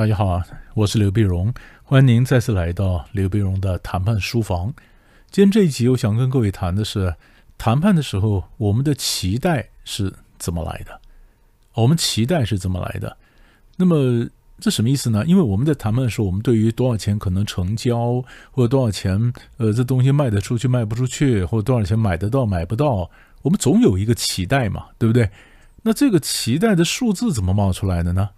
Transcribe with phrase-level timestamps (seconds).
[0.00, 0.42] 大家好，
[0.72, 4.72] 我是刘碧荣，欢迎您再次来到刘碧荣的谈判书房。
[5.30, 7.14] 今天这一集，我想跟各位谈的是
[7.58, 10.98] 谈判的时候，我们的期待是怎么来的？
[11.74, 13.14] 我们期待是怎么来的？
[13.76, 14.26] 那么
[14.58, 15.22] 这什么意思呢？
[15.26, 23.10] 因为我们在谈判的时候，我们对于多少钱可能成交，或者多少钱，呃，这东西卖得出去卖不出去，或者多少钱买得到买不到，
[23.42, 25.28] 我们总有一个期待嘛，对不对？
[25.82, 28.30] 那这个期待的数字怎么冒出来的呢？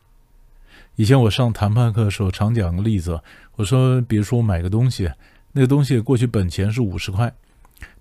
[0.97, 3.21] 以前我上谈判课的时候，常讲个例子。
[3.57, 5.11] 我说，比如说我买个东西，
[5.53, 7.35] 那个东西过去本钱是五十块，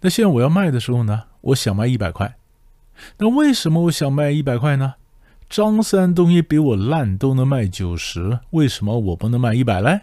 [0.01, 2.35] 那现在我要卖的时候呢，我想卖一百块。
[3.17, 4.95] 那为什么我想卖一百块呢？
[5.49, 10.01] 张三东西比我烂都能卖九十，为什么我不能卖一百嘞？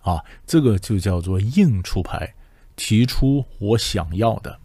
[0.00, 2.34] 啊，这个就叫做硬出牌，
[2.76, 4.58] 提出我想要的。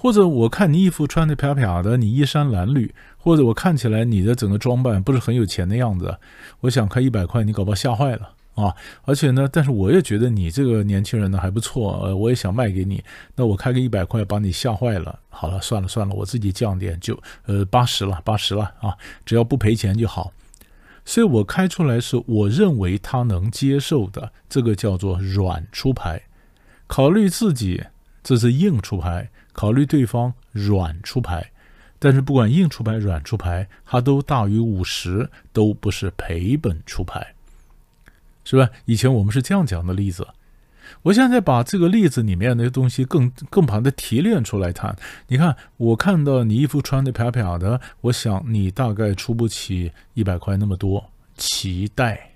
[0.00, 6.16] 或者我看你衣服穿的漂漂的，你衣衫褴褛，或者我看起来你的整个装扮不是很有钱的样子，
[6.60, 8.74] 我想开一百块，你搞不好吓坏了啊！
[9.04, 13.04] 而且呢，但是我也觉得你这个年轻人呢还不错，呃，我也想卖给你，
[13.36, 20.32] 那我开个一百块把你吓坏了，好了，算了算了，我自己降点就呃八十了，八十了啊，只要不赔钱就好。
[21.04, 26.22] 所以我开出来是我认为他能接受的，这个叫做软出牌，
[26.86, 27.84] 考虑自己，
[28.22, 29.30] 这是硬出牌。
[29.52, 31.50] 考虑对方软出牌，
[31.98, 37.34] 但是不管硬出牌、软出牌，它都大于五十，都不是赔本出牌，
[38.44, 38.70] 是吧？
[38.84, 40.28] 以前我们是这样讲的例子，
[41.02, 44.96] 我现在把这个例子里面的东西更更把它提炼出来谈。
[45.26, 52.29] 你看，我看到你衣服穿的漂漂的，我想你大概出不起一百块那么多，期待，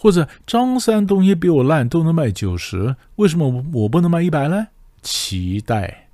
[0.00, 4.68] 或者张三东西比我烂都能卖九十，为什么我不能卖一百呢？
[5.02, 6.06] 期待，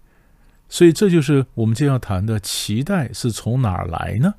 [0.71, 4.37] 所以这就是我们今天要谈的期待是从哪儿来呢？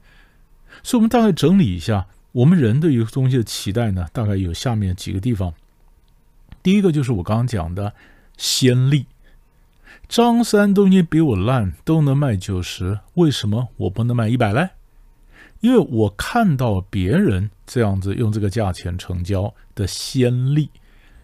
[0.81, 5.53] 所以，我们大概整理一下，我们人对一个东西的期待呢，大概有下面几个地方。
[6.63, 7.93] 第一个就是我刚刚讲的
[8.37, 9.05] 先例，
[10.09, 14.69] 张三东西比我烂都能卖九十，为什么我不能卖一百嘞？
[15.65, 20.69] 因为我看到别人这样子用这个价钱成交的先例。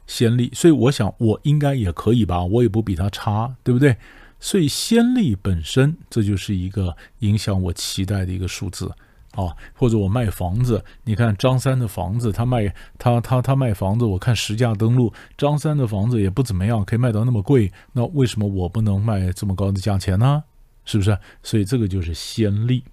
[0.08, 3.96] 先例，所以我想我应该也可以吧，我也不比他差，对不对？
[4.40, 8.92] 所以先例本身，这就是一个影响我期待的一个数字
[9.34, 9.56] 啊。
[9.74, 20.44] 或者我卖房子，你看张三的房子，他卖他他他卖房子，我看实价登录，张三的房子也不怎么样，可以卖到那么贵，那为什么我不能卖这么高的价钱呢？
[20.84, 21.16] 是不是？
[21.44, 22.84] 所以这个就是先例。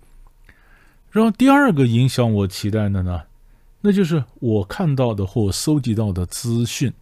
[1.10, 3.22] 然后第二个影响我期待的呢，
[3.80, 6.92] 那就是我看到的或搜集到的资讯。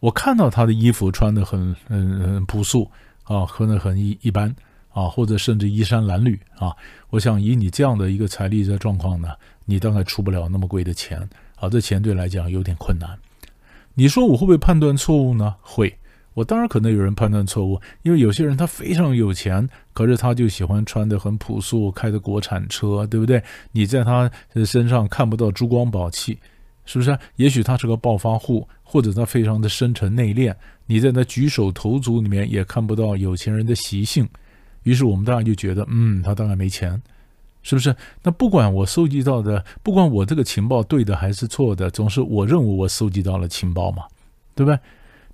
[0.00, 2.90] 我看到他的衣服穿的很很很朴素
[3.24, 4.54] 啊，可能很一一般
[4.92, 6.76] 啊，或者甚至衣衫褴褛啊。
[7.10, 9.30] 我想以你这样的一个财力的状况呢，
[9.64, 13.18] 你大概出不了那么贵的钱啊，这钱对来讲有点困难。
[13.94, 15.56] 你说我会不会判断错误呢？
[15.62, 15.98] 会，
[16.36, 23.42] 我当然可能有人判断错误，因为有些人他非常有钱，可是他就喜欢穿的很朴素，开的国产车，对不对？
[23.72, 24.30] 你在他
[24.66, 26.38] 身上看不到珠光宝气。
[26.88, 27.18] 是不是？
[27.34, 30.54] 也许他是个暴发户，或者他非常的深沉内敛。
[30.86, 34.24] 你在那举手投足里面也看不到有钱人的习性。
[34.84, 37.02] 于是我们当然就觉得，嗯，他当然没钱，
[37.64, 37.92] 是不是？
[38.22, 44.04] 那不管我搜集到的，不管我这个情报对的还是错的，总是我认为我搜集到了情报嘛，
[44.54, 44.78] 对不对？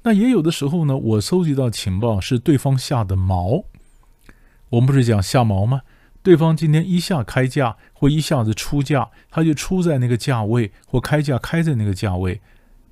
[0.04, 3.64] 那也有的时候呢，我搜集到情报是对方下的毛。
[4.70, 5.82] 我们不是讲下毛吗？
[6.22, 12.40] 对方今天一下开价或一下子出价，他就出在那个价位或开价开在那个价位，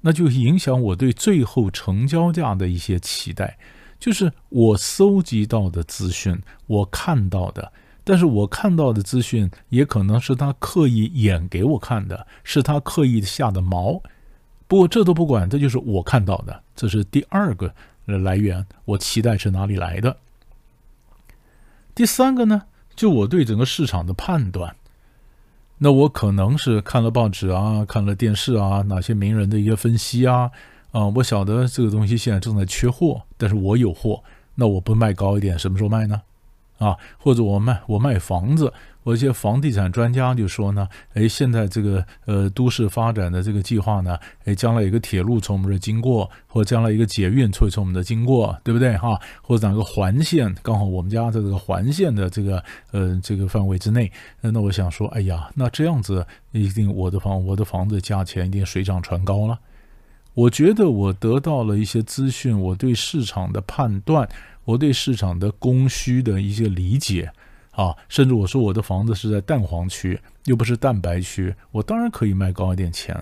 [0.00, 3.56] 那就影响我对最后成交价的一些期待。
[3.98, 7.72] 就是我搜集到的资讯，我看到的，
[8.03, 14.03] 但是我看到的资讯也可能是他刻意演给我看的，是他刻意下的毛。
[14.70, 17.74] 不过这都不管，这就是我看到的，这是第二个
[18.04, 18.64] 来源。
[18.84, 20.16] 我期待是哪里来的？
[21.92, 22.62] 第三个呢？
[22.94, 24.76] 就我对整个市场的判断，
[25.78, 30.52] 那我可能是看了报纸啊，看了电视啊，哪些名人的一些分析啊，
[30.92, 34.22] 啊，我晓得这个东西现在正在缺货，但是我有货，
[34.54, 36.22] 那我不卖高一点，什么时候卖呢？
[36.78, 38.72] 啊，或者我卖我卖房子。
[39.10, 49.21] 有一些房地产专家就说呢，哎，现在这个呃都市发展的这个计划呢，哎，将来有个铁路从我们这经过，或将来一个捷运会从我们的经过，对不对哈？
[49.42, 52.62] 或者哪个环线，刚好我们家在这个环线的这个
[52.92, 54.10] 呃这个范围之内，
[54.41, 59.59] 那我想说，哎呀，那这样子一定我的房我的房子价钱一定水涨船高了。
[60.34, 64.28] 我觉得我得到了一些资讯，我对市场的判断，
[64.65, 67.33] 我对市场的供需的一些理解。
[67.80, 73.18] 啊，甚至我说我的房子是在蛋黄区，又不是蛋白区，我当然可以卖高一点钱。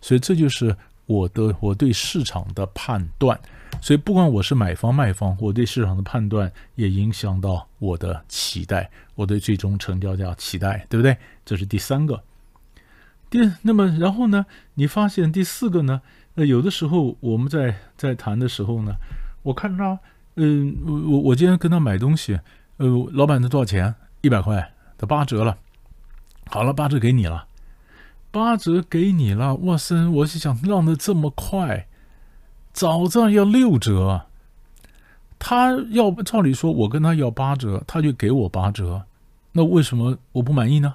[0.00, 0.74] 所以这就是
[1.04, 3.38] 我的我对市场的判断。
[3.82, 11.14] 所以不管我是买方卖方，我对市场的判断也影响到我的期待，我对最终成交价期待，对不对？
[11.44, 12.22] 这是第三个。
[13.28, 14.46] 第那么然后呢？
[14.74, 16.00] 你发现第四个呢？
[16.36, 18.94] 呃，有的时候我们在在谈的时候呢，
[19.42, 19.98] 我看他，
[20.36, 22.40] 嗯，我我我今天跟他买东西，
[22.80, 23.94] 呃，老板的多少钱？
[24.22, 25.58] 一百块，他八折了。
[26.46, 27.46] 好了，八折给你了，
[28.30, 29.54] 八折给你了。
[29.56, 31.86] 哇塞，我是想让的这么快。
[32.72, 34.22] 早上要六折，
[35.38, 39.04] 他要照理说，我跟他要八折，他就给我八折，
[39.52, 40.94] 那为什么我不满意呢？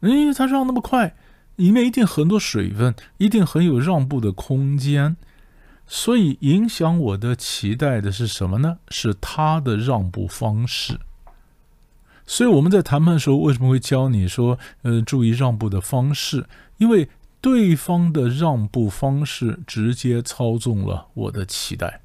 [0.00, 1.16] 因为他让那么快，
[1.56, 5.16] 里面一定很多水分，一定很有让步的空间，
[5.86, 8.76] 所以影响我的期待的是什么呢？
[8.90, 11.00] 是他的让步方式。
[12.26, 16.46] 所以我们在谈判的时候，为什么会教你说，呃，注意让步的方式？
[16.78, 17.08] 因为。
[17.38, 22.00] 对方的让步方式直接操纵了我的期待，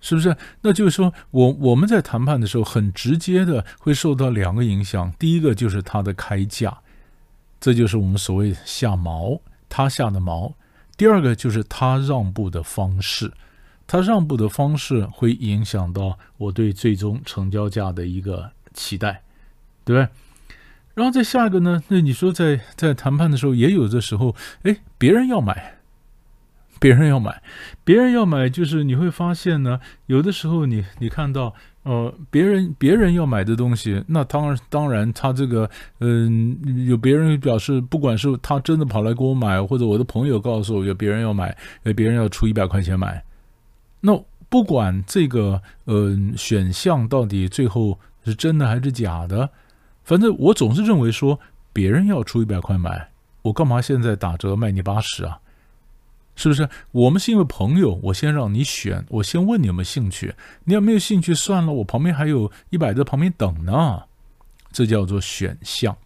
[0.00, 0.36] 是不是？
[0.62, 5.12] 那就是说我我们在谈判的时候，很直接的会受到两个影响。
[5.16, 6.78] 第一个就是他的开价，
[7.60, 10.54] 这就是我们所谓下毛，他下的毛。
[10.96, 13.32] 第二个就是他让步的方式，
[13.86, 19.22] 他让步的方式会影响到我对最终成交价的一个期待，
[19.84, 20.08] 对不对？
[20.94, 21.82] 然后再下一个呢？
[21.88, 24.34] 那你说在在谈判的时候，也有的时候，
[24.64, 25.76] 哎，别人要买，
[26.78, 27.42] 别人要买，
[27.84, 35.70] 别人要买，就是你会发现呢，有的时候你你看到，呃，别人别人要买的东西，那当然当然，他这个，
[36.00, 43.24] 嗯，有别人表示，不管是他真的跑来给我买，或者我的朋友告诉我有别人要买，有别人要出一百块钱买，
[44.00, 49.48] 那不管这个，嗯，选项到底最后是真的还是假的。
[50.04, 51.40] 反正我总是认为说，
[51.72, 53.08] 别人要出一百块买，
[53.42, 55.38] 我干嘛现在打折卖你八十啊？
[56.36, 56.68] 是不是？
[56.90, 60.34] 我们是因为朋友，我先让你选，我先问你有没有兴趣。
[60.64, 64.02] 你要没有兴趣，算了，我旁边还有一百在旁边等呢。
[64.72, 65.96] 这叫做选项，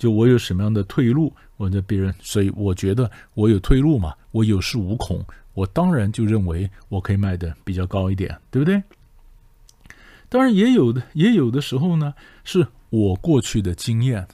[0.00, 5.24] 就我有什么样的退路，我的别人，所以我觉得我有退路嘛，我有恃无恐，
[5.54, 8.82] 我当然就认为我可以卖的比较高一点，对不对？
[10.28, 12.12] 当然也有的，也有的时候呢
[12.42, 12.66] 是。
[12.90, 14.26] 我过去的经验，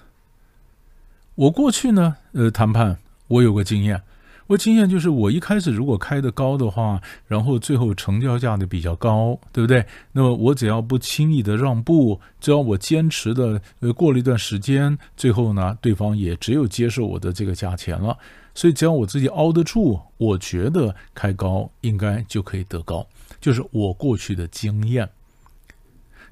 [1.34, 2.96] 我过去呢，呃，谈判
[3.28, 4.00] 我有个经验，
[4.46, 9.84] 我经验就是我一开始如果开的高的话，然后最后成交价的比较高，对不对？
[10.12, 18.16] 那么我只要不轻易的让步，只要我坚持的，呃，过了一段时间，最后呢，对方也只有接受我的这个价钱了。
[18.54, 23.06] 所以只要我自己熬得住，我觉得开高应该就可以得高，
[23.40, 25.08] 就是我过去的经验。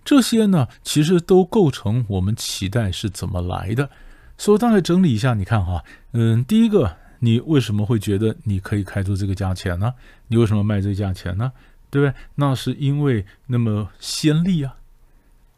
[0.05, 3.91] 这些呢，其实都构成我们期待是怎么来的。
[4.37, 9.95] 所以大概整理一下，你看哈，嗯，第一个，你为什么会觉得你可以开出这个价钱呢？
[10.29, 11.51] 你为什么卖这个价钱呢？
[11.91, 12.15] 对不对？
[12.35, 14.77] 那是因为那么先例啊。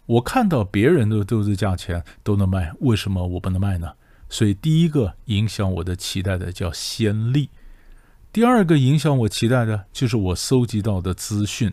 [0.06, 3.92] 我看到别人的都是价钱都能卖，为什么我不能卖呢？
[4.28, 7.48] 所以第一个影响我的期待的叫先例。
[8.32, 11.72] 第二个影响我期待的就是我搜集到的资讯。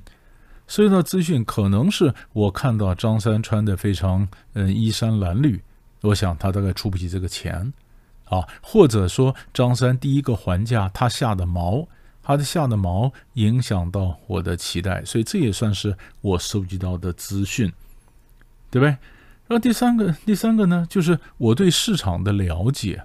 [0.65, 5.59] 所以呢，资讯可能是我看到张三穿的非常嗯衣衫褴褛，
[6.01, 7.73] 我想他大概出不起这个钱，
[8.25, 11.87] 啊，或者说张三第一个还价，他下的毛，
[12.21, 17.71] 他的下的毛影响到我的期待，所以这也算是我收集到的资讯，
[18.71, 18.89] 对不对？
[19.45, 23.03] 然后第三个，第三个呢，就是我对市场的了解，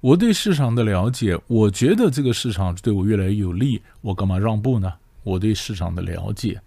[0.00, 4.94] 我对市场的了解，我觉得这个市场对我越来越有利，我干嘛让步呢？
[5.22, 6.62] 我对市场的了解。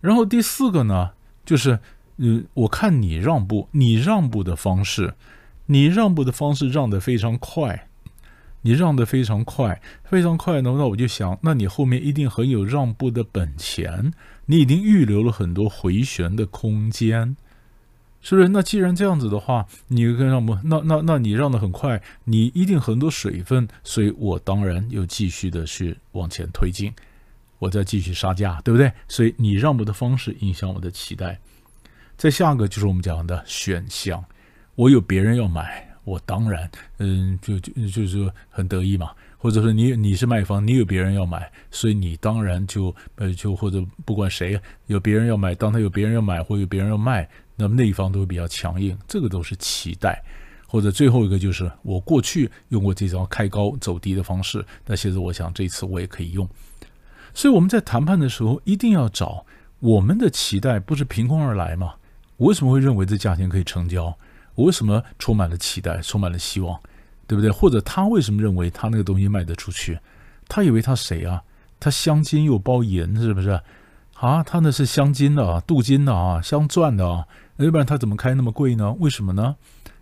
[0.00, 1.10] 然后第四个呢，
[1.44, 1.78] 就是，
[2.16, 5.14] 嗯，我看你让步，你让步的方式，
[5.66, 7.88] 你让步的方式让的非常快，
[8.62, 14.12] 你让的非常快，非常快呢，那我就想，那你后面一定很有让步的本钱，
[14.46, 17.36] 你已经预留了很多回旋的空间，
[18.20, 18.48] 是不是？
[18.48, 26.92] 那既然这样子的话，你跟让步，那那那你让的很快，你一定很多水分，所以我当然又继续的去往前推进。
[27.58, 28.92] 我再继续杀价，对不对？
[29.08, 31.40] 所以你让步的方式影响我的期待。
[32.18, 34.22] 再下个就是我们讲的选项，
[34.76, 39.10] 我有别人要买，我当然，嗯，就就就是说很得意嘛。
[39.38, 48.96] 或者说你你是卖方，你有别人要买，所以你当然就呃就或者不管谁有别人要买，当他有别人要买或有别人要卖，那么那一方都会比较强硬。
[49.08, 50.22] 这个都是期待。
[50.68, 56.46] 或者最后一个就是我过去用过这招开高走低的方式，那其实我想这次我也可以用。
[57.32, 59.46] 所以我们在谈判的时候，一定要找
[59.78, 61.94] 我们的期待，不是凭空而来嘛？
[62.36, 64.18] 我为什么会认为这价钱可以成交？
[64.56, 66.76] 我为什么充满了期待，充满了希望，
[67.28, 67.48] 对不对？
[67.48, 69.96] 或者他为什么认为他那个东西卖得出去？
[70.48, 71.44] 他以为他谁啊？
[71.78, 73.60] 他镶金又包银，是不是？
[74.14, 77.26] 啊，他那是镶金的啊、镀金的啊，镶钻的啊，
[77.58, 78.92] 要不然他怎么开那么贵呢？
[78.98, 79.56] 为什么呢？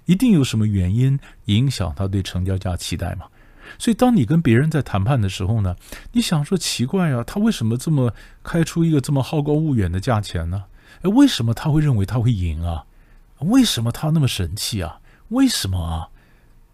[0.07, 3.27] 一定有什么原因影响他对成交价期待嘛？
[3.79, 5.75] 所以，当你跟别人在谈判的时候呢，
[6.13, 8.13] 你想说奇怪啊，他为什么这么
[8.45, 10.65] 开出一个这么好高骛远的价钱呢？
[11.03, 12.85] 哎，为什么他会认为他会赢啊？
[13.49, 15.01] 为什么他那么神气啊？
[15.29, 16.09] 为什么啊？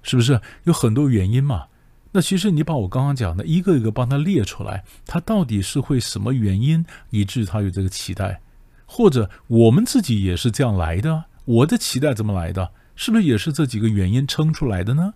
[0.02, 1.66] 是不是有很多原因嘛？
[2.12, 8.40] 那其实你把我刚刚讲的一个一个帮他列出来，他到底是会什么原因以致他有这个期待？
[8.86, 11.24] 或者我们自己也是这样来的？
[11.44, 12.72] 我的期待怎么来的？
[12.96, 15.14] 是不是也是这几个原因撑出来的呢？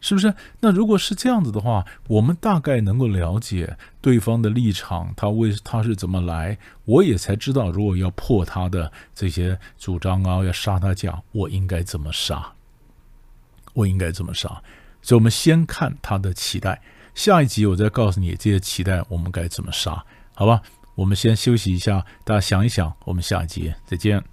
[0.00, 0.34] 是不是？
[0.60, 12.52] 那如果是这样子的话，我们大概能够了解对方的立场，他为他是怎么来，我也才知道，如果要破他的这些主张啊，要杀他价，我应该怎么杀？
[13.74, 14.48] 我应该怎么杀？
[15.02, 16.80] 所以，我们先看他的期待，
[17.14, 20.04] 下一集我再告诉你这些期待我们该怎么杀，
[20.34, 20.62] 好吧？
[20.94, 24.29] 我们先休息一下，大家想一想，我们下一集再见。